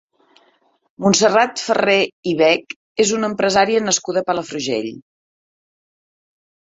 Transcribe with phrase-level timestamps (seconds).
[1.03, 1.97] Montserrat Ferrer
[2.31, 4.89] i Bech és una empresària nascuda a Palafrugell.